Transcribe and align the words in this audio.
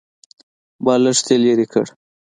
بالښت 0.83 1.27
يې 1.31 1.37
ليرې 1.43 1.65
کړ. 1.73 1.85